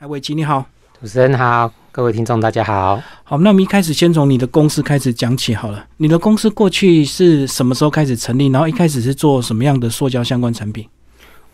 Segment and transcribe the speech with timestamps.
[0.00, 0.64] 哎，伟基你好，
[0.98, 2.96] 主持人好，各位听众大家好。
[3.22, 5.86] 好，那我们一开始先从你的公司开始讲起好了。
[5.98, 8.46] 你的公司过去是什么时候开始成立？
[8.48, 10.88] 然后一开始是做什么样的塑胶相关产品？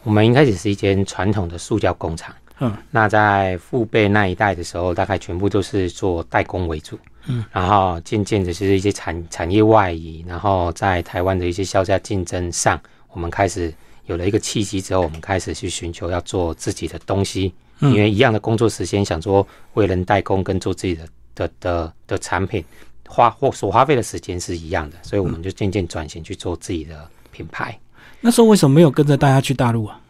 [0.04, 2.32] 我们一开始是一间传统的塑胶工厂。
[2.60, 6.96] 嗯，那在父辈那一代的时候，大概全部都是做代工为主。
[7.26, 13.74] 嗯，然后渐渐的是一些产产业外移，然后在台湾的一些销价竞争上，我们开始
[14.04, 17.52] 有了一个契机之后，我们开始去寻求要做自己的东西。
[17.80, 22.64] 因为一样的工作时间，想说为人代工跟做自己的的的的产品，
[23.08, 27.78] 花或所花费的时间是一样的，所以我们就渐渐转型去做自己的品牌。
[28.20, 30.00] 那时候为什么没有跟着大家去大陆啊？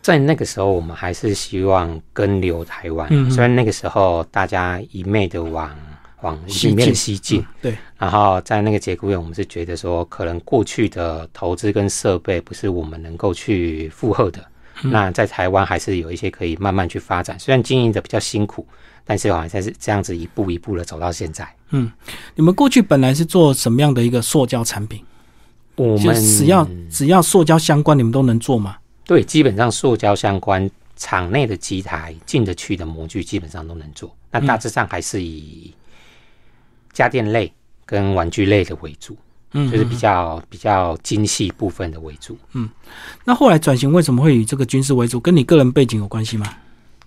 [0.00, 3.08] 在那个时候，我们还是希望跟留台湾。
[3.30, 5.76] 虽然那个时候大家一昧的往
[6.22, 7.76] 往里面西进，对。
[7.98, 14.42] 然后在那个节骨眼，我们是觉得说，可能过去的投资跟设备不是我们能够去负荷的。
[14.82, 18.66] 那在台湾还是有一些可以慢慢去发展，虽然经营的比较辛苦，
[19.04, 21.48] 但是好像是这样子一步一步的走到现在。
[21.70, 21.90] 嗯，
[22.34, 25.04] 你们过去本来是做什么样的一个塑胶产品？
[25.76, 28.76] 我们只要只要塑胶相关，你们都能做吗？
[29.04, 34.14] 对，基本上塑胶相关厂内的机台进得去的模具，基本上都能做。
[34.30, 35.72] 那大致上还是以
[36.92, 37.52] 家电类
[37.86, 39.14] 跟玩具类的为主。
[39.14, 39.18] 嗯，
[39.52, 42.38] 就是比较比较精细部分的为主。
[42.52, 42.68] 嗯，
[43.24, 45.18] 那后来转型为什么会以这个军事为主？
[45.18, 46.46] 跟你个人背景有关系吗？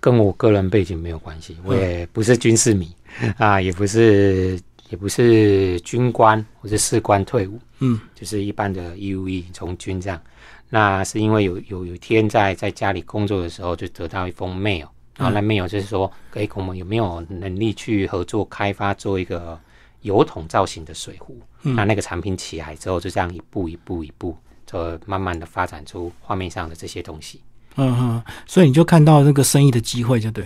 [0.02, 2.91] 跟我个人背景没有关系，我也不是军事迷
[3.38, 7.58] 啊，也不是也不是军官或者士官退伍。
[7.80, 10.22] 嗯，就是一般的义务役从军这样。
[10.69, 19.57] 那是因为有有有一天在在家里工作的时候，就得到一封 mail，然后那 mail 就是说，哎，我们有没有能力去合作开发做一个。
[20.04, 27.42] 油桶造型的水壶，那那个产品起来之后，就这样一步一步一步，就慢慢的发展出画面上的这些东西。
[27.76, 30.46] 嗯哼，所以你就看到那个生意的机会，就对。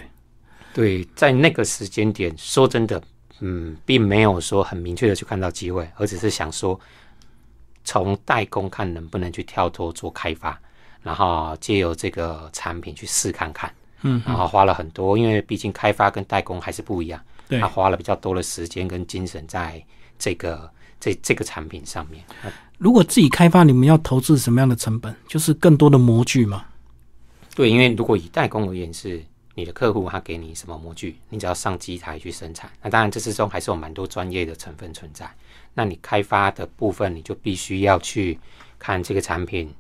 [0.73, 3.01] 对，在那个时间点，说真的，
[3.39, 6.79] 嗯，并没有说很明确的去看到机会，而只是想说，
[7.83, 10.57] 从代工看能不能去跳脱做开发，
[11.01, 13.69] 然后借由这个产品去试看看。
[14.03, 17.19] 嗯，然后花了很多，因为毕竟开发跟代工还是不一样。
[17.49, 19.83] 他花了比较多的时间跟精神在
[20.19, 20.69] 这个
[20.99, 22.23] 这这个产品上面。
[22.77, 25.15] 如果自己开发，你们要投资什么样的成本？
[25.27, 26.65] 就是更多的模具吗？
[27.55, 29.23] 对，因为如果以代工而言，是
[29.55, 32.69] 你的客户他给你什么模具，你只要上机台去生产。
[32.83, 35.27] 那当然这之中还是有蛮多专业的成分存在。
[35.73, 38.37] 那你开发的部分，你就必须要去
[38.77, 39.73] 看这个产品。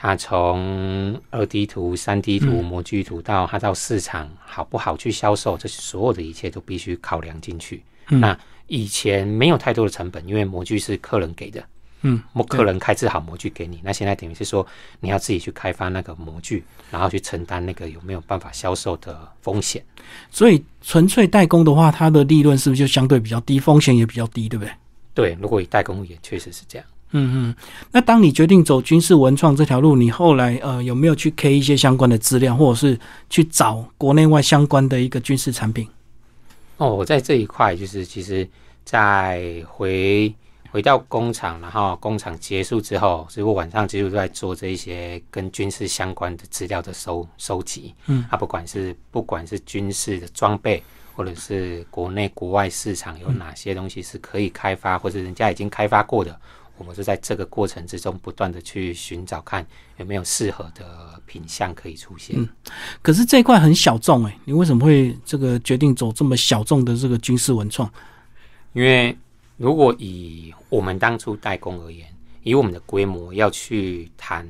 [0.00, 7.82] 它从二 D 图、三 D 图、模具图到它到市场好不好去销售，这些所有的一切都必须考量进去。
[8.06, 8.38] 那
[8.68, 11.62] 以前没有太多的成本，因为模具是客人给的，
[12.02, 13.80] 嗯，客人开制好模具给你。
[13.82, 14.64] 那现在等于是说
[15.00, 19.84] 你要自己去开发那个模具，然后去承担那个有没有办法销售的风险。
[20.30, 24.72] 所以纯粹代工的话，它的利润是不是就相对比较低，风险也比较低，对不对？
[25.12, 26.86] 对，如果以代工而言，确实是这样。
[27.12, 27.54] 嗯嗯，
[27.90, 32.98] 那当你决定走军事文创这条路，你后来呃有没有去 K 一些相关的资料，或者是
[33.30, 35.88] 去找国内外相关的一个军事产品？
[36.76, 38.46] 哦，我在这一块就是其实，
[38.84, 40.32] 在回
[40.70, 47.94] 回到工厂，然后工厂结束之后，所以我晚上其实都在做这一些跟军事相关的资料的收收集。
[48.06, 50.82] 嗯，啊，不管是不管是军事的装备，
[51.16, 56.38] 或者是国内国外市场有哪些东西是可以开发，或者人家已经开发过的。
[56.78, 59.66] 我们是在这个过程之中不断的去寻找，看
[59.96, 62.34] 有没有适合的品相可以出现。
[62.38, 62.48] 嗯，
[63.02, 67.90] 可是这一块很小众哎，你为什么会这个决定走这么小众的这个军事文创？
[68.72, 69.16] 因为
[69.56, 72.06] 如果以我们当初代工而言，
[72.42, 74.48] 以我们的规模要去谈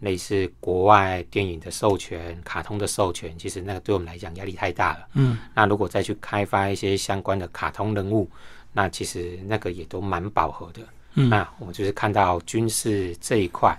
[0.00, 5.08] 类似国外电影的授权、卡通的授权，其实那个对我们来讲压力太大了。
[5.14, 8.28] 嗯，那如果再去开发一些相关的卡通人物，
[8.72, 10.82] 那其实那个也都蛮饱和的。
[11.14, 13.76] 那我就是看到军事这一块，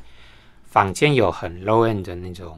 [0.64, 2.58] 坊间有很 low end 的那种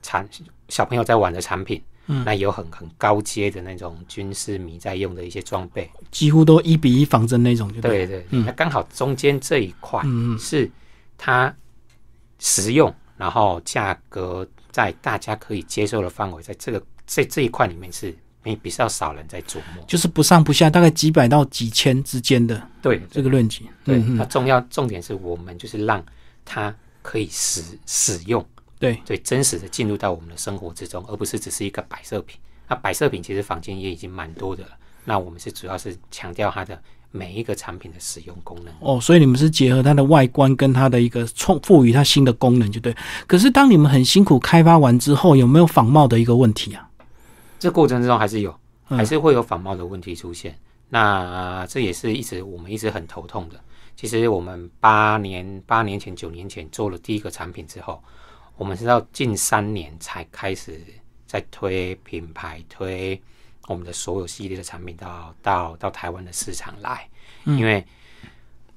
[0.00, 0.28] 产
[0.68, 8.06] 小朋友在玩的产品，嗯，那有很很高阶的那种军事迷在用的一些装备，几乎都一比一仿真那种，对。
[8.06, 10.70] 对，那刚好中间这一块，嗯是
[11.18, 11.54] 它
[12.38, 18.16] 实用，然后价格在大家可以接受的范围，在这个在这一块里面是。
[18.42, 23.68] 比比较少人在琢磨，就是不上不下，大概几百到几千之间的，对这个论级。
[23.84, 26.04] 对，那重要重点是我们就是让
[26.44, 28.44] 它可以使使用，
[28.78, 32.38] 对，对，真实的进入到我们的生活之中，而不是只是一个摆设品。
[32.68, 34.70] 那摆设品其实房间也已经蛮多的了。
[35.04, 36.80] 那我们是主要是强调它的
[37.10, 38.72] 每一个产品的使用功能。
[38.80, 42.94] 哦，所以你们是结合它的外观跟它的一个创赋予它新的功能，就对。
[43.26, 46.88] 可是当你们很辛苦开发完之后，有没有仿冒的一个问题啊？
[47.62, 48.50] 这过程之中还是有，
[48.88, 50.58] 嗯还是会有仿冒的问题出现。
[50.88, 53.60] 那、呃这也是一直我们一直很头痛的。
[53.94, 58.02] 其实我们八年八年前九年前做了第一个产品之后，
[58.56, 60.80] 我们是到近三年才开始
[61.24, 63.22] 在推品牌，推
[63.68, 67.08] 我们的所有系列的产品到到到台湾的市场来。
[67.44, 67.86] 嗯因为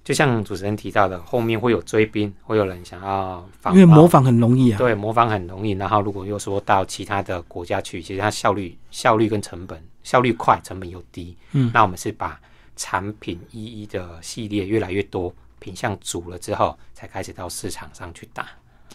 [0.06, 4.78] 就像主持人提到的，后面会有追兵，会有人想要仿因为模仿很容易啊。
[4.78, 5.72] 对，模仿很容易。
[5.72, 11.36] 然后如果又说到其他的国家去，其实它效率、效率跟成本，效率快，成本又低。
[11.54, 12.40] 嗯，那我们是把
[12.76, 18.46] 产品一一的系列越来越多，品相足了之后，才开始到市场上去打。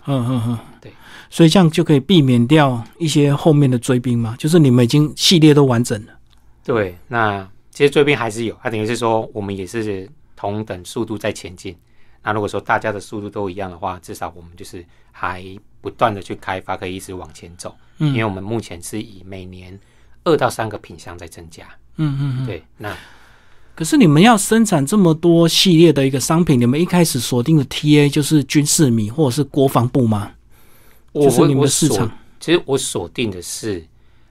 [0.06, 0.92] 嗯嗯嗯，对，
[1.28, 6.12] 所以这样就可以避免掉一些后面的追兵嘛，就是你们已经系列都完整了。
[6.64, 10.08] 对，那其实追兵还是有，它等于是说我们也是
[10.40, 11.76] 同等速度在前进。
[12.22, 14.82] 那如果说大家的速度都一样的话，至少我们就是
[15.12, 15.44] 还
[15.82, 17.76] 不断的去开发，可以一直往前走。
[17.98, 19.78] 嗯因为我们目前是以每年
[20.24, 21.64] 二到三个品相在增加。
[21.96, 22.46] 嗯嗯嗯。
[22.46, 22.96] 对，那
[23.74, 30.32] 可是你们要生产这么多系列的一个商品，你们一开始锁定的 TA 就是军事米或者是国防部吗？
[31.12, 32.10] 我就是你们的市场。
[32.38, 33.86] 其实我锁定的是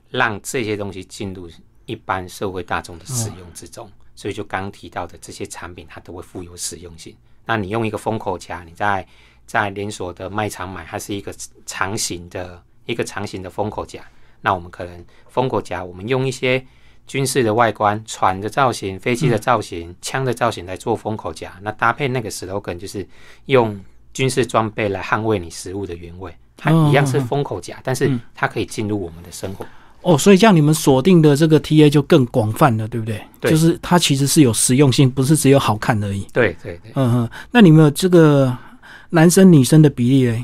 [0.09, 1.47] 让这些东西进入
[1.85, 3.87] 一般社会大众的使用之中，
[4.19, 7.15] 所以就刚提到的这些产品，它都会富有实用性。
[7.45, 9.07] 那你用一个封口夹，你在
[9.45, 11.33] 在连锁的卖场买，它是一个
[11.65, 14.01] 长形的一个长形的封口夹。
[14.41, 16.61] 那我们可能封口夹，我们用一些
[17.07, 23.07] 军事的外观、船的造型、飞机的造型、枪的造型来做封口夹，那搭配那个 slogan 就是
[23.45, 23.79] 用
[24.11, 26.35] 军事装备来捍卫你食物的原味。
[26.57, 29.65] 它一样是封口夹，但是它可以进入我们的生活。
[30.01, 33.21] 哦，所以这样你们锁定的这个 TA 就更广泛了，对不对？
[33.41, 36.25] 对就是它其实是有实用性，不是只有好看而已。
[36.31, 38.55] 对对对，嗯哼，那你们有这个
[39.09, 40.43] 男生女生的比例嘞？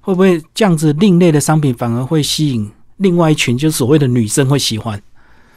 [0.00, 5.00] 会不会这样子另类的商品反而会吸引另外一群，就是所谓的女生会喜欢？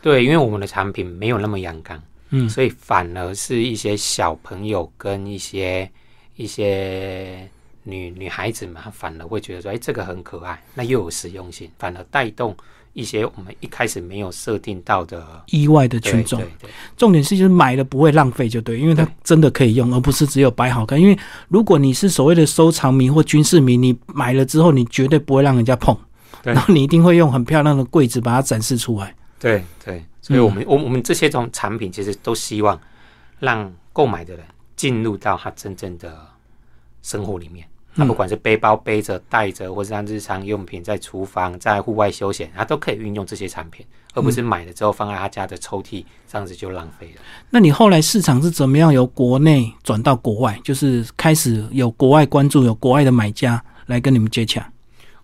[0.01, 2.01] 对，因为我们的产品没有那么阳刚，
[2.31, 5.89] 嗯所以反而是一些小朋友跟一些
[6.35, 7.47] 一些
[7.83, 12.55] 女女孩子嘛，她反而会觉得说，哎，这个很可爱，那又有实用性，反而带动
[12.93, 20.99] 一些我们一开始没有设定到的意外的群众，对对重点是就是买了不会浪费就对，因为它真的可以用，而不是只有摆好看。
[20.99, 21.17] 因为
[21.47, 25.95] 如果你是所谓的收藏迷或军事迷，你买了之后你绝对不会让人家碰，
[26.41, 26.53] 对。
[26.53, 29.15] 然后你一定会用很漂亮的柜子把它展示出来。
[29.39, 32.77] 对对，所以我们、我我们这些种产品其实都希望
[33.39, 34.43] 让购买的人
[34.75, 36.27] 进入到他真正的
[37.01, 37.67] 生活里面。
[37.95, 47.21] 那不管是背包背着、带着，或是像日常用品，在厨房、在户外休闲，他都可以运用这些产品，而不是买了之后放在他家的抽屉，这样子就浪费了。
[47.49, 50.57] 那你后来市场是怎么样由国内转到国外？
[50.63, 54.71] 就是开始有国外关注，有国外的买家来跟你们接洽。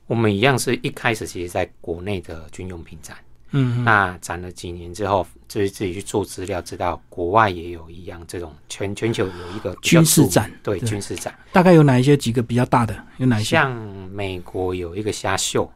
[0.07, 3.15] 我们一样是一开始其实在国内的军用品展，
[3.55, 11.33] 嗯，那展了几年之后，就是自己去做资料，知道国外也有一样这种全全球有一个军事展对对军事展。
[11.51, 12.95] 大概有哪一些几个比较大的？
[13.17, 13.43] 有哪些？
[13.43, 13.73] 像
[14.09, 15.71] 美国有一个虾秀，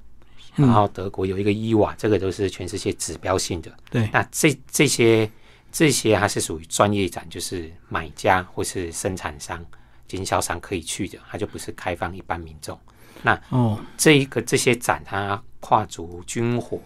[0.58, 3.72] 嗯然后德国有一个伊瓦，这个都是全世界指标性的。
[3.90, 5.30] 对，那这这些
[5.72, 9.66] 这些它是属于专业展，就是买家或是生产商、
[10.08, 12.78] 经销商可以去的，它就不是开放一般民众。
[13.22, 16.82] 那哦，这一个这些展，它跨足军火、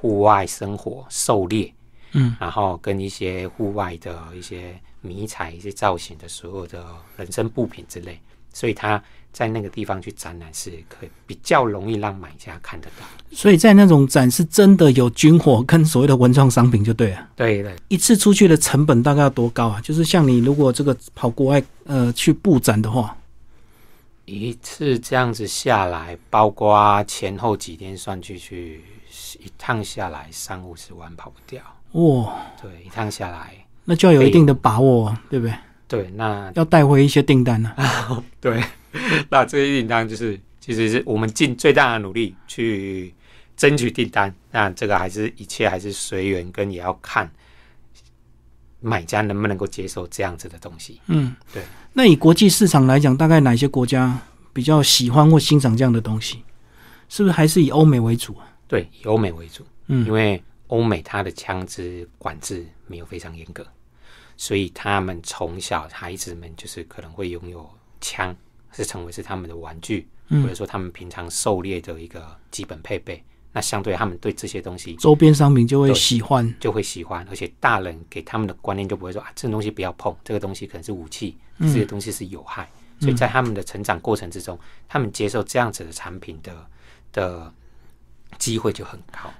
[0.00, 1.72] 户外生活、狩猎，
[2.12, 6.84] 嗯，然后跟一些户外的一些迷彩、一些造型的所有的
[7.16, 8.20] 人生布品之类，
[8.52, 13.04] 所以他在那个地方去展览是可以比较容易让买家看得到。
[13.30, 17.28] 所以在那种展是真的有军火跟所谓的文创商品就对了。
[17.36, 19.80] 对对，一次出去的成本大概要多高啊？
[19.82, 23.14] 就是像你如果这个跑国外呃去布展的话，
[24.24, 28.82] 一次这样子下来，包括前后几天算去去，
[29.34, 31.62] 一趟下来三五十万跑不掉。
[31.92, 33.54] 哇，对，一趟下来，
[33.84, 35.54] 那就要有一定的把握啊，对不对？
[35.88, 38.22] 对，那要带回一些订单呢、啊。
[38.40, 38.62] 对，
[39.30, 43.14] 那这些订单就是其实是我们尽最大的努力去
[43.56, 44.34] 争取订单。
[44.50, 47.30] 那这个还是一切还是随缘，跟也要看
[48.80, 51.00] 买家能不能够接受这样子的东西。
[51.06, 51.62] 嗯，对。
[51.92, 54.18] 那以国际市场来讲，大概哪些国家
[54.52, 56.42] 比较喜欢或欣赏这样的东西？
[57.08, 58.44] 是不是还是以欧美为主啊？
[58.68, 63.66] 对，以欧美为主，嗯因为欧美它的枪支管制没有非常严格，
[64.36, 67.68] 所以他们从小孩子们就是可能会拥有
[68.00, 68.34] 枪，
[68.72, 73.22] 是成为是他们的玩具，嗯或者说他们平常狩猎的一个基本配备。
[73.52, 76.54] 那相对他们对这些东西周边商品就会喜欢。
[76.60, 82.70] 就会喜欢，而且大人给他们的观念就不会说啊，这个东西不要碰，这个东西可能是武器，嗯这些东西是有害。
[83.00, 86.66] 所以在他们的成长过程之中，他们接受这样子的产品的
[87.12, 87.54] 的
[88.38, 89.30] 机会就很高。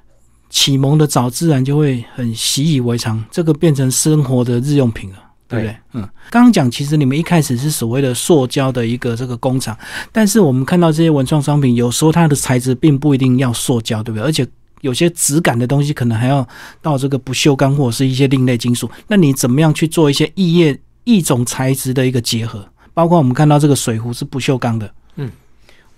[0.50, 5.16] 启蒙的早，自然就会很习以为常，这个变成生活的日用品了。
[5.48, 5.76] 对不对？
[5.92, 9.78] 嗯，刚刚讲，其实你们一开始是所谓的塑胶的一个这个工厂，
[10.10, 14.24] 但是我们看到这些文创商品，有时候它的材质并不一定要塑胶，对不对？
[14.24, 14.44] 而且
[14.80, 16.44] 有些质感的东西，可能还要
[16.82, 18.90] 到这个不锈钢或者是一些另类金属。
[19.06, 22.68] 那你怎么样去做一些异业异种材质的一个结合？
[22.92, 24.92] 包括我们看到这个水壶是不锈钢的，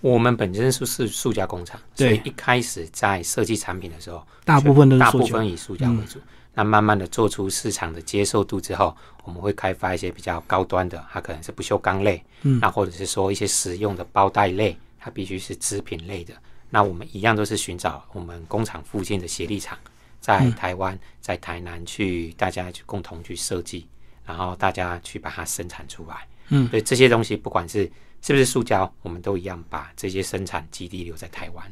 [0.01, 5.11] 我们本身是是塑胶工厂，所以一开始在设计产品的时候，大部分都是大。
[5.11, 6.21] 部分以塑胶为主。
[6.55, 16.35] 那慢慢的做出市场的接受度之后，我们会开发一些比较高端的，它可能是不锈钢类，嗯那或者是说一些实用的包袋类，它必须是织品类的。
[16.69, 19.79] 那我们一样都是寻找我们工厂附近的协力厂，
[20.21, 23.87] 在嗯台湾、在台南去大家去共同去设计，
[24.27, 26.27] 然后大家去把它生产出来。
[26.49, 27.89] 嗯所以这些东西不管是
[28.23, 31.65] 是不是塑胶，我们都一样把这些生产基地留在台湾。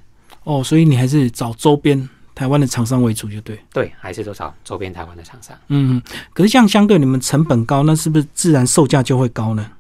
[0.45, 3.59] 哦，所以你还是找周边台湾的厂商为主，就对。
[3.73, 5.59] 对，还是都找周边台湾的厂商。
[5.69, 6.01] 嗯，
[6.33, 9.71] 可是这样相对你们成本高，那是不是自然售价就会高呢？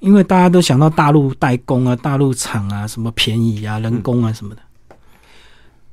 [0.00, 4.62] 因为大家都想到大陆代工啊、大陆厂啊，什么便宜啊、人工啊什么的。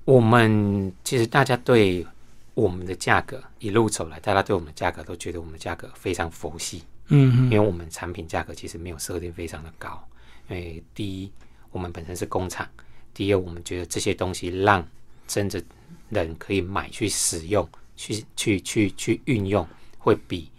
[0.04, 2.06] 我们其实大家对
[2.54, 10.04] 我们的价格一路走来，大家对我们的价格都觉得我们的价格非常佛系，嗯嗯因为我们产品价格其实没有设定非常的高。
[10.50, 11.32] 因为第一，
[11.72, 12.66] 我们本身是工厂；
[13.14, 14.86] 第二，我们觉得这些东西让
[15.28, 15.64] 真的
[16.10, 20.52] 人可以买去使用、去去去去运用，会比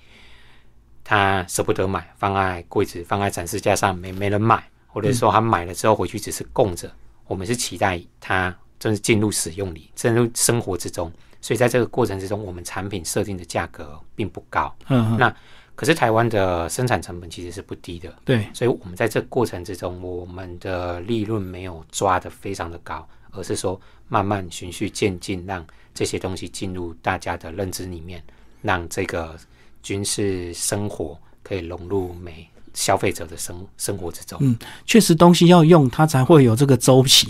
[1.04, 6.92] 他舍不得买，放在柜子、放在展示架上没没人买，或者说他买了之后回去只是供着。
[7.28, 11.12] 我们是期待他真的进入使用里，进入生活之中。
[11.40, 14.74] 所以在这个过程之中，我们产品设定的价格并不高。
[14.88, 15.36] 嗯嗯，那
[15.76, 23.78] 可是台湾的生产成本其实是不低的，对，所以我们在这过程之中，我们的利润没有抓得非常的高，而是说
[24.08, 25.64] 慢慢循序渐进，让
[25.94, 28.22] 这些东西进入大家的认知里面，
[28.62, 29.36] 让这个
[29.82, 34.38] 军事生活可以融入美消费者的生生活之中。
[34.40, 34.56] 嗯
[34.86, 37.28] 确实东西要用，它才会有这个周期，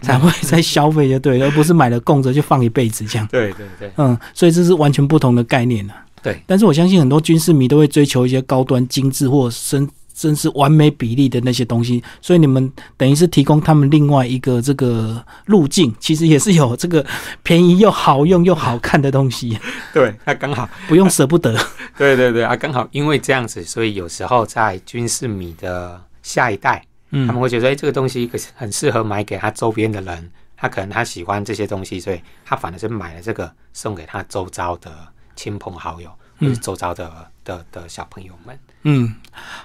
[0.00, 3.26] 才会在消费就对，而不是买了供着就放一辈子这样。
[3.26, 6.06] 对对对嗯，所以这是完全不同的概念啊。
[6.22, 17.04] 对，但是我相信很多军事迷都会追求一些高端、精致或甚真是完美比例的那些东西，所以你们等于是提供他们另外一个这个路径，其实也是有这个
[17.42, 19.58] 便宜又好用又好看的东西，
[19.92, 21.58] 对，那刚好，不用舍不得。
[21.96, 27.26] 对对对啊，刚好因为这样子，所以有时候在军事迷的下一代，嗯。
[27.26, 34.90] 他们会觉得，哎、这个东西可是很适合买给他周边的人，他可能他喜欢这些东西，所以他反而是买了这个送给他周遭的
[35.36, 37.10] 亲朋好友，或者周遭的
[37.44, 38.58] 的的小朋友们。
[38.84, 39.14] 嗯，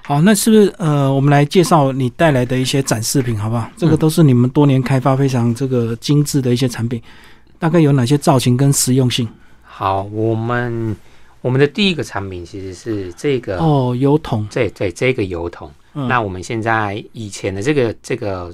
[0.03, 3.69] 好，那是不是呃，我们来介绍你带来的一些展示品，好不好？
[3.75, 7.01] 这个都是你们多年开发非常这个精致的一些产品，
[7.57, 9.27] 大概有哪些造型跟实用性？
[9.63, 10.95] 好，我们
[11.41, 15.71] 我们的第一个产品其实是这个，哦，油桶，对对这个油桶。
[15.93, 18.53] 嗯那我们现在以前的这个这个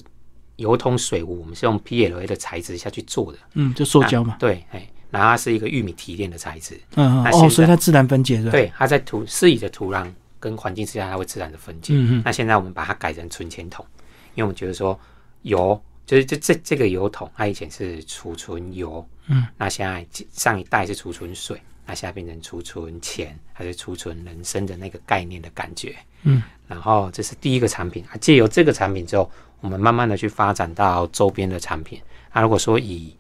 [0.55, 11.93] 油桶水壶，我们是用 PLA 的材质下去做的，嗯，就塑胶嘛，对，哎，然后它是一个玉米提炼的材质，嗯，嗯那哦，所以它自然分解是吧？，对，它在土适宜的土壤跟环境之下，它会自然的分解。
[11.93, 13.86] 嗯嗯那现在我们把它改成存钱桶，
[14.34, 15.00] 因为我们觉得说
[15.43, 29.29] 油就是这这这个油桶，它以前是储存油，嗯，那现在上一代是储存水，那现在变成储存钱，还是储存人生的那个概念的感觉，嗯，然后这是第一个产品，啊，借由这个产品之后，
[29.62, 32.01] 我们慢慢的去发展到周边的产品。
[32.34, 33.15] 那如果说以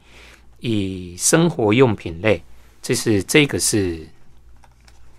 [0.65, 2.41] 以生活用品类，
[2.81, 4.07] 这是这个是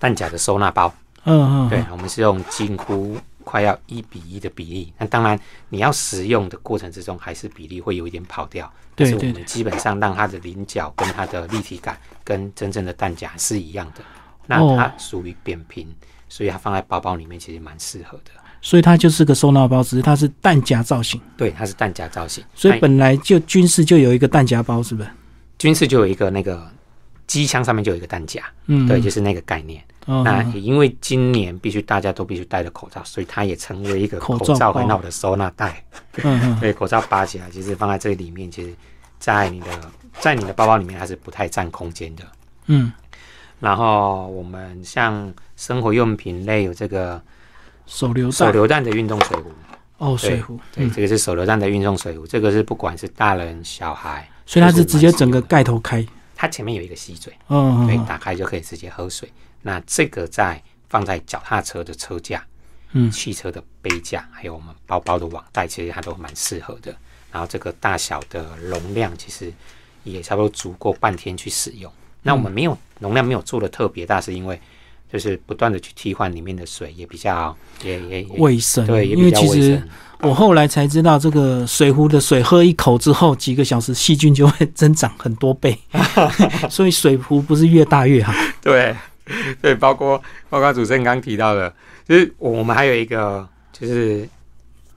[0.01, 0.93] 弹夹的收纳包，
[1.25, 4.91] 嗯嗯，对，我们是用近乎快要一比一的比例。
[4.97, 8.73] 那当然，你要使用的过程之中，还是比例会有一点跑掉。
[8.97, 14.03] 对对我们基本上让它的棱角跟它的立体感跟真正的弹夹是一样的。
[14.47, 15.87] 那哦它属于扁平，
[16.27, 18.31] 所以它放在包包里面其实蛮适合的。
[18.63, 25.11] 所以它就是个收纳包，只是它是弹夹造型，对，它是弹夹造型，所以本来就军事就有一个弹夹包，是不是？
[25.64, 26.71] 军事就有一个那个
[27.26, 29.83] 机枪上面就有一个弹夹，嗯，对，就是那个概念。
[30.04, 35.83] 那也因为今年必须大家都必须戴着口罩，所以它也成为一个口口罩很好的收纳袋。
[36.61, 38.75] 对，口罩拔起来，其实放在这里面，其实，
[39.18, 39.66] 在你的
[40.21, 42.23] 在你的包包里面，还是不太占空间的。
[42.66, 42.92] 嗯，
[43.59, 47.18] 然后我们像生活用品类有这个
[47.87, 49.50] 手榴手榴弹的运动水壶，
[49.97, 59.31] 哦，水壶，对，嗯，这个是手榴弹的运动水壶，这个是不管是大人小孩，所以它是直接整个盖头开，它前面有一个吸嘴，嗯，对，嗯打开就可以直接喝水。
[59.63, 62.45] 那这个在放在脚踏车的车架、
[62.93, 66.95] 嗯汽车的杯架，还有我们包包的网袋，其实它都蛮适合的。
[67.33, 69.53] 然后这个大小的容量其实
[70.05, 71.93] 也差不多足够半天去使用。
[72.23, 74.61] 那我们没有容量没有做的特别大，是因为
[75.14, 78.85] 就是不断的去替换里面的水，也比较也也也卫生。
[78.85, 79.80] 对，也因为其实。
[80.21, 85.78] 我后来才知道，这个水壶的水喝一口之后，几个小时细菌就会 增长很多倍，
[86.68, 88.33] 所以水壶不是越大越好。
[88.61, 88.97] 对，
[89.62, 91.73] 对，包括包括主持人刚提到的，
[92.09, 94.28] 就是我们还有一个就是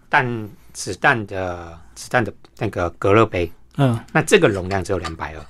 [0.09, 5.45] 弹子弹的子弹的那个隔热杯，嗯，那这个容量只有两百二，啊，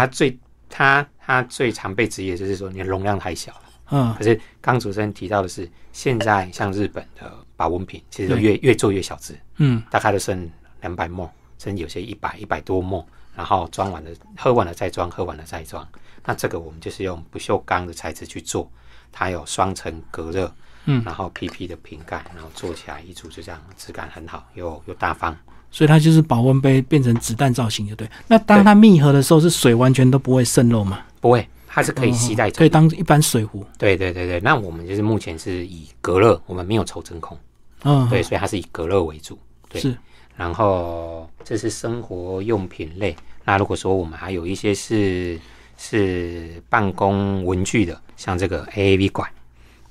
[0.00, 0.38] 它最
[0.70, 3.62] 它它最常被质疑的就是说你的容量太小了。
[3.90, 10.48] 嗯可是刚主持人提到的是，现在像日本的保温瓶，其实越越做越小只，嗯，大概都剩
[10.80, 15.86] 两百沫，甚至有些一百一百多沫，然后装完了喝完了再装，喝完了再装。
[16.24, 18.70] 那这个我们就是用不锈钢的材质去做，
[19.10, 20.52] 它有双层隔热，
[20.84, 25.34] 嗯然后 PP 的瓶盖，然后做起来一组就这样，质感很好，又又大方。
[25.70, 28.08] 所以它就是保温杯变成子弹造型，就对。
[28.26, 31.00] 那当它密合的时候，是水完全都不会渗漏吗？
[31.20, 31.46] 不会，
[31.78, 32.68] 它是可以携带走可以。
[32.68, 33.64] 当一般水壶。
[33.78, 37.38] 对对对对，那我们就是目前是以隔热，我们没有抽真空，
[37.84, 39.38] 嗯，对，所以它是以隔热为主。
[39.68, 39.96] 对是，
[40.34, 43.14] 然后这是生活用品类。
[43.44, 45.38] 那如果说我们还有一些是
[45.76, 49.30] 是办公文具的，像这个 AAV 拐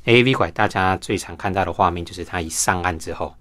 [0.04, 3.34] ，AAV 拐大家最常看到的画面就是它一上岸之后，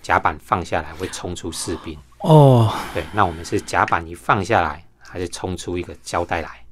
[0.00, 1.98] 甲板放下来会冲出士兵。
[2.20, 6.64] 哦，对，那我们是甲板一放下来，还是冲出一个胶带来？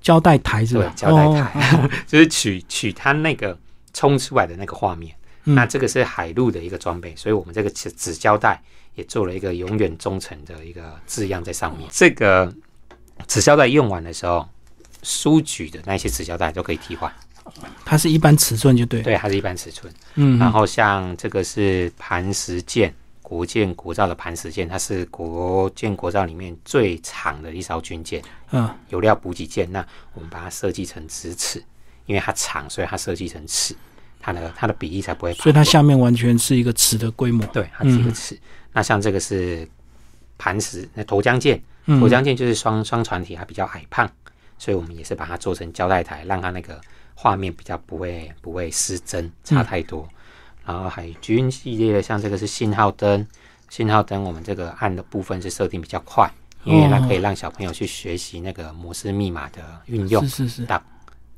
[0.00, 3.58] 胶带台是对吧？，胶带哦台， 就是取取它那个
[3.92, 5.14] 冲出来的那个画面。
[5.44, 8.62] 嗯那这个是海陆的一个装备，所以我们这个纸纸胶带
[8.94, 11.88] 也做了一个永远忠诚的一个字样在上面。
[11.90, 12.52] 这个
[13.26, 14.46] 纸胶带用完的时候，
[15.02, 17.10] 书局的那些纸胶带都可以替换，
[17.86, 19.00] 它是一般尺寸就对。
[19.00, 19.92] 对，它是一般尺寸。
[20.16, 22.94] 嗯，然后像这个是磐石舰，
[23.30, 28.20] 国舰国造的磐石舰，它是国舰国造里面最长的一艘军舰。
[28.50, 31.62] 嗯，油料补给舰，那我们把它设计成直尺，
[32.06, 33.72] 因为它长，所以它设计成尺，
[34.18, 37.46] 它的它的比例才不会所以它下面完全是一个尺的规模。
[37.52, 38.36] 对它是一个尺。
[38.72, 39.64] 那像这个是
[40.36, 44.10] 磐石，那沱江舰，嗯沱江舰就是双双船体，它比较矮胖，
[44.58, 46.80] 所以我们也是把它做成胶带台，让它那个
[47.14, 50.08] 画面比较不会不会失真，差太多。
[50.64, 53.26] 然后海军系列的，像这个是信号灯，
[53.68, 56.30] 信号灯我们这个按的部分是设定比较快，
[56.64, 60.46] 因为它可以让小朋友去学习那个摩斯密码的运用是。
[60.46, 60.76] 是是，打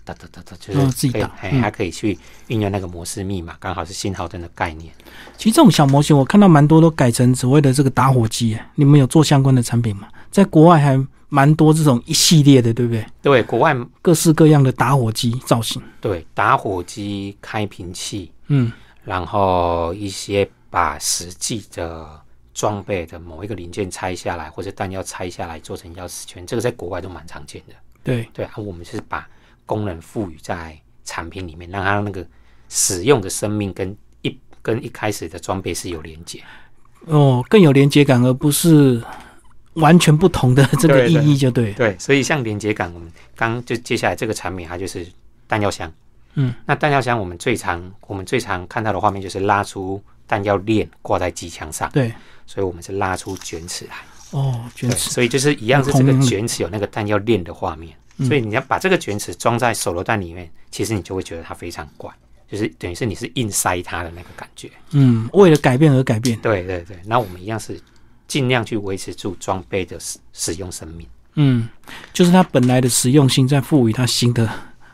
[0.04, 4.92] 哒哒哒哒，就哦是可以自己哎还可以去运用那个模式密码，刚好是信号灯的概念。
[5.37, 10.08] 其实这种小模型我看到蛮多都改成所谓的这个打火机，哎你们有做相关的产品吗？
[10.30, 13.06] 在国外还蛮多这种一系列的，对不对？
[13.22, 15.80] 对，国外各式各样的打火机造型。
[16.00, 18.72] 对打火机、开瓶器，嗯，
[19.04, 22.20] 然后一些把实际的
[22.54, 27.74] 装备的某一个零件拆下来，或者弹药拆下来做成钥匙圈，这个在国外都蛮常见的。
[28.04, 29.28] 对，对啊，我们是把
[29.64, 32.26] 功能赋予在产品里面，让它那个
[32.68, 36.42] 使用的生命跟一跟一开始的装备是有连接。
[37.06, 39.02] 哦，更有连接感，而不是
[39.74, 41.72] 完全不同的这个意对对义，就对。
[41.72, 45.06] 对，所以像连接感，我们刚就接下来这个产品，它就是
[45.48, 45.92] 弹药箱。
[46.35, 52.12] 嗯，那弹药箱我们最常我们最常看到的画面就是拉出弹药链挂在机枪上，对，
[52.47, 53.97] 所以我们是拉出卷尺来。
[54.31, 62.11] 哦，卷，尺，所以就是一样是这个卷尺有那个弹药链的画面，嗯所以你要把这个卷尺装在手榴弹里面，其实你就会觉得它非常怪，
[62.51, 64.71] 就是等于是你是硬塞它的那个感觉。
[64.92, 66.38] 嗯，为了改变而改变。
[66.40, 67.79] 对对对，那我们一样是
[68.27, 71.07] 尽量去维持住装备的使使用生命。
[71.35, 71.68] 嗯，
[72.14, 74.49] 就是它本来的实用性，再赋予它新的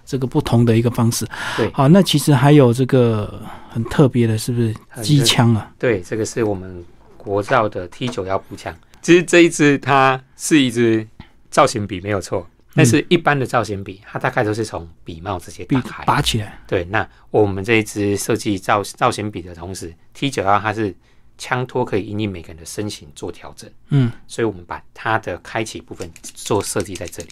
[0.08, 1.28] 这个不同的一个方式。
[1.54, 5.70] 对好，那其实还有这个很特别的，是不是机枪啊？
[5.78, 6.82] 对，这个是我们
[7.18, 8.74] 国造的 T 九幺步枪。
[9.02, 11.06] 其实这一支它是一支
[11.50, 16.04] 造型笔没有错，但是一般的造型笔，它大概都是从笔帽直接比打开。
[16.06, 20.96] 拔起来，对，那我们这一支设计造造型笔的同时，T 九幺它是
[21.36, 27.28] 枪托可以因应每个人的身形做调整，嗯，所以我们把它的开启部分做设计在这里。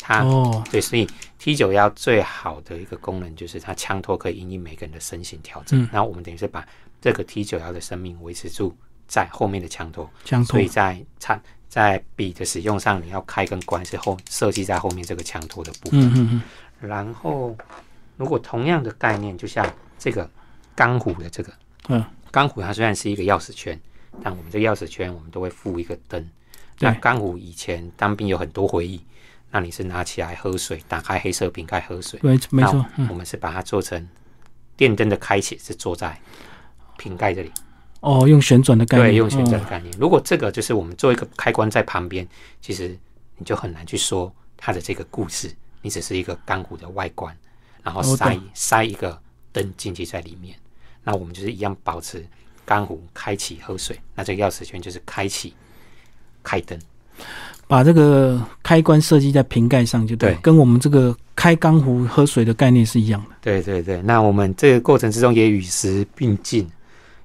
[0.00, 1.06] 它、哦，对，所以
[1.38, 5.88] T 九幺最好的一个功能就是它枪托可以因应每个人的身形调整，嗯。
[5.92, 6.66] 然后我们等于是把
[7.00, 10.52] 这个 T 九幺的生命维持住在后面的枪托，枪托。
[10.52, 16.00] 所以，在产在笔的使用上，你要开跟关是后设计在后面这个枪托的部分。
[16.00, 16.28] 嗯嗯
[16.80, 17.56] 嗯，然后，
[18.16, 19.64] 如果同样的概念，就像
[19.98, 20.28] 这个
[20.74, 21.52] 钢虎的这个，
[21.88, 23.80] 嗯，钢虎它虽然是一个钥匙圈，
[24.22, 26.28] 但我们这个钥匙圈我们都会附一个灯。
[26.80, 27.00] 那对。
[27.00, 29.00] 钢虎以前当兵有很多回忆，
[29.50, 34.08] 那你是拿起来喝水，打开黑色瓶盖喝水，对，没错，我们是把它做成
[34.76, 36.20] 电灯的开启是坐在
[36.96, 37.50] 瓶盖这里，
[38.00, 39.92] 哦，用旋转的概念，对，用旋转哦的概念。
[39.98, 42.26] 如果这个就是我们做一个开关在旁边，
[42.60, 42.96] 其实
[43.36, 45.50] 你就很难去说它的这个故事，
[45.82, 47.36] 你只是一个钢壶的外观，
[47.82, 49.20] 然后塞懂塞一个
[49.52, 50.56] 灯进去在里面。
[51.02, 52.24] 那我们就是一样保持
[52.64, 55.54] 钢壶开启喝水，那这个钥匙圈就是开启
[56.42, 56.78] 开灯。
[57.70, 63.36] 把这个开关设计在瓶盖上，就对，对跟我们这个开钢壶喝水的概念是一样的。
[63.40, 66.68] 对对对，那我们这个过程之中也与时并进，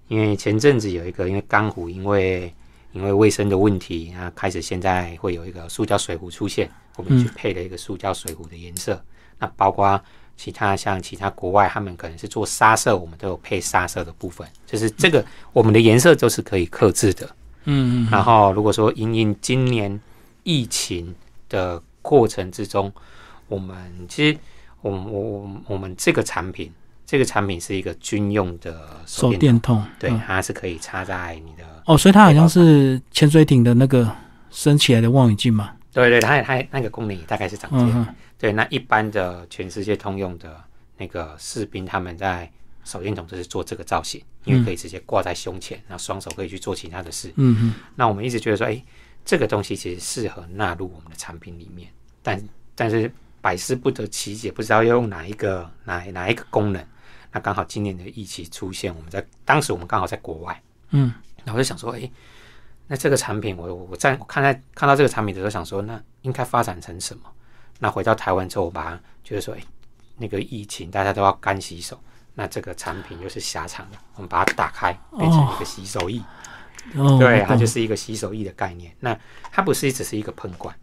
[0.08, 2.54] 因为前阵子有一个，因为钢壶因为
[2.92, 9.02] 因为卫生的问题，那开始现在会有一个塑胶水壶出现，我们去配了一个塑胶水壶的颜色。
[9.40, 10.00] 那包括
[10.38, 17.26] 其他像其他国外，他们可能是做沙色，我们都有配沙色的部分，就是这个我们的颜色都是可以克制的。
[17.66, 20.00] 嗯嗯然后如果说因应今年
[20.46, 21.14] 疫情
[21.50, 22.90] 的过程之中，
[23.50, 23.76] 我们
[24.08, 24.38] 其实
[24.80, 26.72] 我们我我我们这个产品，
[27.06, 34.10] 这个产品是一个军用的手电电筒，对，嗯它是可以插在你的，哦，所以它好像是潜水艇的那个
[34.52, 35.74] 升起来的望远镜嘛。
[35.92, 38.16] 对对，它它那个功能也大概是长这样。
[38.38, 40.62] 对，那一般的全世界通用的
[40.98, 42.52] 那个士兵，他们在
[42.84, 47.30] 手电筒就是做这个造型，因为可以直接挂在胸前，然后双手可以去做其他的事。
[47.38, 48.84] 嗯嗯，那我们一直觉得说，哎、
[49.26, 52.42] 这个东西其实适合纳入我们的产品里面，但
[52.76, 53.12] 但是
[53.42, 56.88] 百思不得其解，不知道要用哪一个哪哪一个功能。
[57.32, 60.62] 那刚好今年的疫情出现，我们在当时我们刚好在国外，
[60.92, 61.12] 嗯，
[61.44, 62.10] 然后我就想说，哎、
[62.88, 67.24] 那这个产品我我在我看在看到这个产品的时候，想说，那应该发展成什么？
[67.80, 69.60] 那回到台湾之后，我把它觉得说，哎、
[70.18, 72.00] 那个疫情大家都要干洗手，
[72.36, 76.20] 那这个产品又是狭长的，我们把它打开，变成一个洗手液。
[76.20, 76.26] 哦，
[77.20, 78.92] 对，它就是一个洗手液的概念。
[79.00, 79.18] 那
[79.52, 80.74] 它不是只是一个喷罐，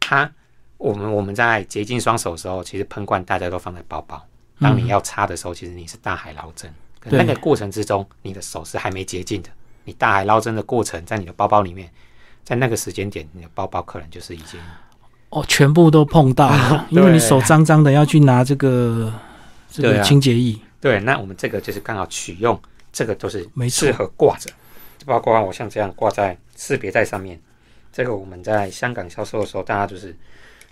[0.00, 0.30] 它
[0.76, 4.24] 我们我们在洁净双手的时候，其实喷罐大家都放在包包。
[4.60, 9.48] 当你要擦的时候，其实你是大海捞针，可那个过程之中，你的手是还没洁净的。
[9.84, 11.88] 你大海捞针的过程，在你的包包里面，
[12.44, 14.60] 在那个时间点，你的包包可能就是已经
[15.30, 19.12] 哦，全部都碰到了， 因为你手脏脏的要去拿这个
[19.70, 20.58] 这个清洁液。
[20.80, 20.98] 对。
[21.00, 22.60] 那我们这个就是刚好取用，
[22.92, 24.50] 这个都是没适合挂着，
[25.06, 27.40] 包括我像这样挂在识别带上面。
[27.92, 30.14] 这个我们在香港销售的时候，大家就是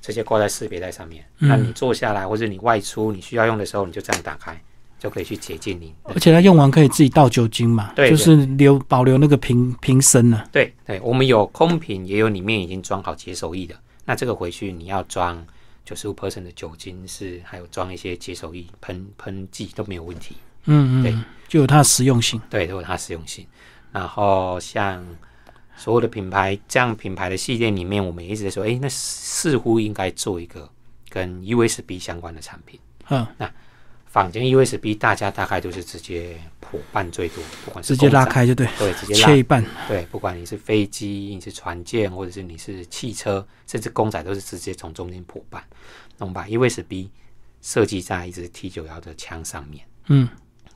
[0.01, 1.25] 直接挂在识别带上面。
[1.39, 4.61] 嗯那你坐下来，或者你外出你需要用的时候，你就这样打开，
[4.99, 5.93] 就可以去洁净你。
[6.05, 13.75] 而且它用完可以自己倒酒精嘛，对就是留保留那个瓶瓶身呢、对对，我们有空瓶，也有里面已经装好洁手液的。
[14.05, 15.45] 那这个回去你要装
[15.85, 20.37] 九十五 percent 的酒精是，还有装一些洁手液喷喷剂都没有问题。
[20.67, 21.15] 嗯嗯对，
[21.49, 22.41] 就有它的实用性。
[22.51, 23.45] 对，都有它实用性。
[23.92, 25.05] 然后像
[25.77, 30.68] 所有的品牌，这样品牌的系列里面，我们也一直在说，哎，那似乎应该做一个
[31.09, 32.79] 跟 USB 相关的产品。
[33.09, 33.51] 嗯，那
[34.07, 39.62] 坊间 USB 大家大概都是直接破半最多，不管是直接拉开就对，对，直接拉切一半。
[39.87, 45.62] 对，不管你是飞机、你是船舰，或者是你是汽车，甚至公仔，都是直接从中间破半。
[46.16, 47.09] 那我们把 USB
[47.61, 50.27] 设计在一支 T 九幺的枪上面，嗯，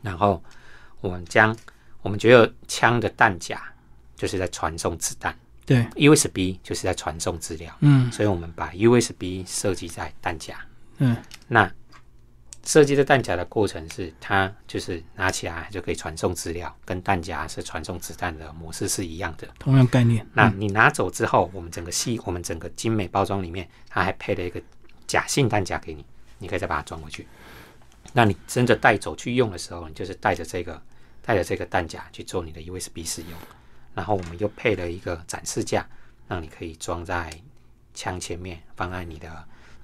[0.02, 0.42] 然后
[1.00, 1.56] 我们将
[2.02, 3.62] 我们觉得枪的弹夹
[4.16, 5.34] 就是在传送子弹
[5.66, 10.58] 对，，USB 就是在传送资料，嗯所以我们把 USB 设计在弹夹。
[10.98, 11.16] 嗯，
[11.48, 11.72] 那
[12.64, 19.48] 设计的弹夹的过程是，它就是拿起来就可以传送资料，跟弹夹是传送子弹的模式是一样的。
[19.58, 20.26] 同样概念。
[20.34, 24.60] 那你拿走之后，我们整个系，我们整个精美包装里面，它还配了一个
[25.06, 26.04] 假性弹夹给你，
[26.38, 27.26] 你可以再把它装回去。
[28.12, 30.80] 那你真的带走去用的时候，你就是带着这个
[31.30, 33.30] 带着这个弹夹去做你的 USB 使用。
[33.94, 35.86] 然后我们又配了一个展示架，
[36.26, 37.32] 让你可以装在
[37.94, 39.28] 枪前面，放在你的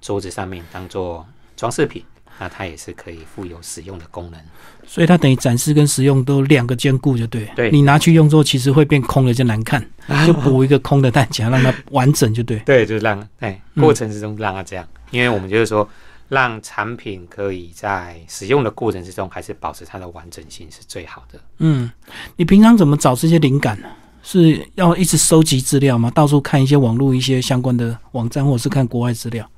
[0.00, 1.24] 桌子上面当做
[1.56, 2.04] 装饰品。
[2.38, 4.40] 那它也是可以附有使用的功能。
[4.87, 7.46] 所以它等于展示跟实用都两个兼顾，就对。
[7.54, 9.80] 对你拿去用之后，其实会变空了，就难看，
[10.26, 12.59] 就补一个空的弹夹，让它完整，就对。
[12.59, 15.88] 对，就是让哎嗯过程之中让它这样，因为我们就是说，
[16.28, 21.40] 让产品可以在使用的过程之中，还是保持它的完整性是最好的。
[21.58, 21.90] 嗯，
[22.36, 23.88] 你平常怎么找这些灵感呢？
[24.22, 26.10] 是要一直收集资料吗？
[26.10, 29.48] 到处看一些网络一些相关的网站，或者是看国外资料？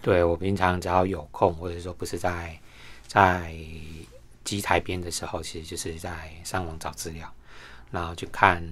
[0.00, 2.56] 对我平常只要有空，或者说不是在
[3.08, 3.52] 在
[4.44, 7.28] 机台边的时候，其实就是在上网找资料，
[7.90, 8.62] 然后去看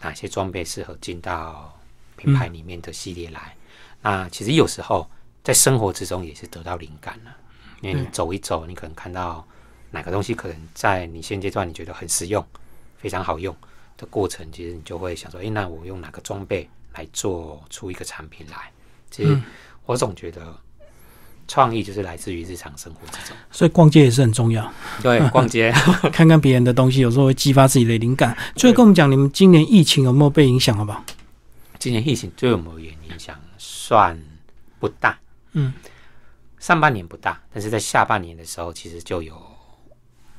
[0.00, 1.74] 哪些装备适合进到
[2.16, 3.54] 品牌里面的系列来。
[4.02, 5.08] 那其实有时候
[5.42, 7.36] 在生活之中也是得到灵感了，
[7.80, 9.46] 因为你走一走，你可能看到
[9.90, 12.44] 哪个东西可能在你现阶段你觉得很实用、
[12.98, 13.54] 非常好用
[13.96, 18.70] 的过程，其实你就会想说，诶，那我用哪个装备来做出一个产品来？
[19.10, 19.36] 其实
[19.84, 20.56] 我总觉得
[21.48, 23.36] 创意就是来自于日常生活之中。
[23.50, 25.72] 所以逛街也是很重要，对， 逛街，
[26.12, 28.36] 看看别人的东西，有时候会激发自己的灵感。
[28.56, 30.76] 所以跟我们讲，你们今年疫情有没有被影响？
[30.76, 31.04] 好不好？
[31.78, 34.16] 今年疫情对我们而言影响算
[34.78, 35.18] 不大，
[35.52, 35.72] 嗯，
[36.58, 39.40] 上半年不大，但是在下半年的时候，其实就有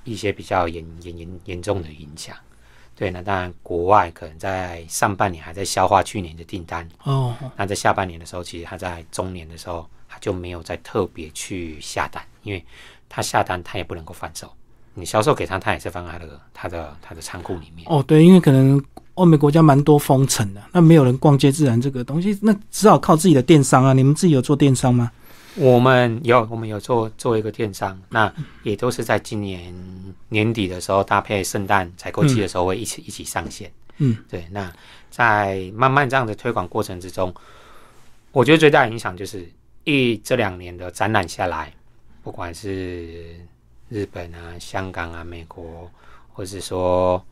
[0.04, 2.36] 一些比较严严严严重的影响。
[2.96, 12.64] 对，那当然国外可能在上半年还在消化去年的订单，哦，那在下半年的时候，其实他在中年的时候，他就没有再特别去下单，因为
[13.10, 14.54] 他下单他也不能够贩售，
[14.94, 17.88] 你销售给他，他也是放在他的他的他的仓库里面。
[17.90, 18.80] 哦，对，因为可能
[19.16, 23.94] 欧美国家蛮多封城的，那没有人逛街自然这个东西，那只好靠自己的电商啊。
[23.94, 25.12] 你们自己有做电商吗？
[25.56, 29.72] 我们有，我们有做做一个电商，那也都是在今年
[30.30, 33.72] 年底的时候，搭配圣诞采购季的时候，会一起一起上线。
[34.00, 34.48] 嗯，对。
[34.50, 34.74] 那
[35.12, 37.32] 在慢慢这样的推广过程之中，
[38.32, 39.48] 我觉得最大的影响就是
[39.84, 41.72] 一这两年的展览下来，
[42.24, 43.36] 不管是
[43.90, 45.88] 日本啊、香港啊、美国，
[46.34, 47.24] 或是说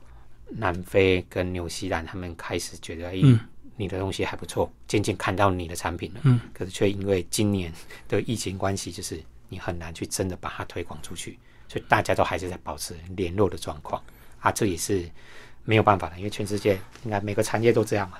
[0.58, 3.40] 南非跟纽西兰，他们开始觉得，哎、嗯
[3.78, 6.20] 你的东西还不错，渐渐看到你的产品了。
[6.24, 7.74] 嗯，可是却因为今年
[8.08, 14.00] 的疫情关系，就是你很难去真的把它推广出去，所以大家都还是在保持联络的状况
[14.40, 15.04] 啊，这也是
[15.64, 18.18] 没有办法的，因为全世界应该每个产业都这样嘛。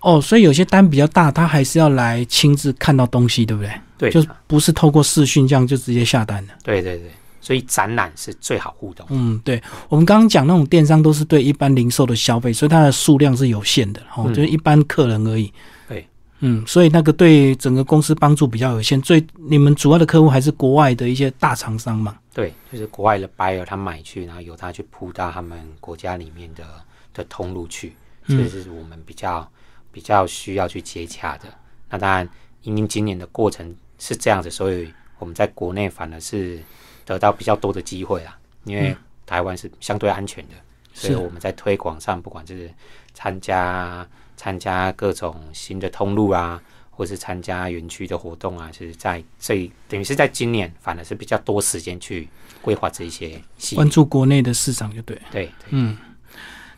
[0.00, 3.72] 哦，所以有些单比较大，他还是要来亲自看到东西，对不对？
[3.98, 6.54] 对，就是不是透过视讯这样就直接下单的。
[6.62, 7.10] 对对对，
[7.44, 9.06] 所以展览是最好互动。
[9.10, 15.52] 嗯，对，我们刚刚讲那种电商都是对一般零售的消费，所以它的数量是有限的，哦，嗯就是一般客人而已。
[15.86, 16.08] 对，
[16.40, 19.00] 嗯，所以那个对整个公司帮助比较有限。
[19.02, 22.16] 最你们主要的客户还是国外的一些大厂商嘛？
[22.32, 26.64] 对，就是国外的 buyer 他买去，然后由他去铺到他们国家里面的
[27.12, 27.94] 的通路去，
[28.26, 29.46] 这嗯是我们比较
[29.92, 31.44] 比较需要去接洽的。
[31.90, 32.28] 那当然，
[32.62, 36.58] 因为今年的过程是这样子，所以我们在国内反而是
[37.04, 38.38] 得到比较多的机会啊。
[38.64, 40.54] 因为台湾是相对安全的，
[40.94, 42.72] 所以我们在推广上，不管是
[43.12, 44.06] 参加
[44.38, 46.58] 参加各种新的通路啊，
[46.90, 52.26] 或是参加园区的活动啊，是在这等于是在今年反而是比较多时间去
[52.62, 55.14] 规划这一些细关注国内的市场就对。
[55.30, 55.98] 对对嗯，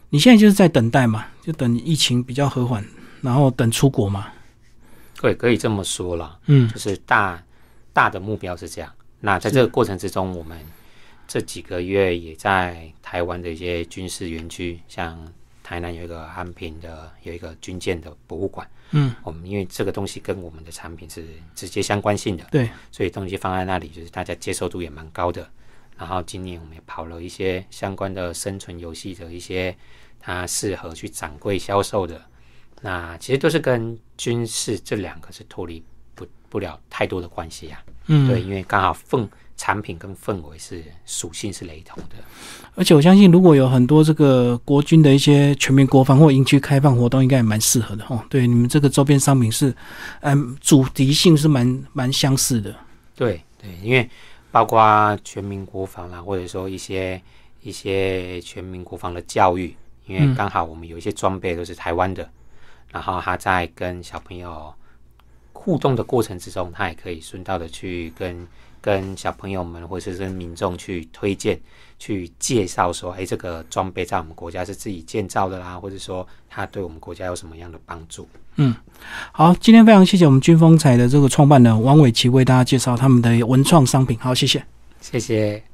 [0.08, 2.84] 你现在就是在等待嘛，就等疫情比较和缓，
[3.20, 4.26] 然后等出国嘛。
[5.20, 7.40] 对，可以这么说啦，嗯就是大
[7.92, 8.92] 大的目标是这样。
[9.26, 10.56] 那在这个过程之中，我们
[11.26, 15.18] 这几个月也在台湾的一些军事园区，像
[15.64, 25.50] 台南有一个安平的有一个军舰的博物馆，嗯，我们因为这个东西跟我们的产品是直接相关性的，对，所以东西放在那里，就是大家接受度也蛮高的。
[25.98, 29.76] 然后今年我们也跑了一些相关的生存游戏的一些，
[30.20, 32.24] 它适合去展柜销售的，
[32.80, 35.82] 那其实都是跟军事这两个是脱离
[36.56, 37.78] 不不了太多的关系啊。
[38.06, 42.16] 嗯，对，因为刚好氛产品跟氛围是属性是雷同的。
[42.74, 48.24] 而且我相信，如果有很多这个国军的一些全民国防或营区开放活动，应该也蛮适合的哦。
[48.30, 49.74] 对，你们这个周边商品是，
[50.20, 52.74] 嗯，主题性是蛮蛮相似的。
[53.14, 54.08] 对对，因为
[54.50, 57.20] 包括全民国防啦，或者说一些
[57.60, 62.26] 一些全民国防的教育，因为嗯刚好我们有一些装备都是台湾的，
[62.90, 64.72] 然后他在跟小朋友
[65.66, 68.46] 互动的过程之中，他也可以顺道的去跟
[68.80, 71.58] 跟小朋友们或者是跟民众去推荐、
[71.98, 78.28] 去介绍说，哎，这个装备在我们国家是自己建造的啦，或者说它对我们国家有什么样的帮助。
[78.54, 78.72] 嗯
[79.32, 84.16] 好，今天非常谢谢我们军风采的这个创办人王伟奇为大家介绍他们的文创商品。
[84.20, 84.64] 好，谢谢。
[85.00, 85.66] 谢谢。